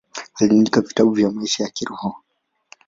[0.35, 2.15] Aliandika vitabu vya maisha ya kiroho.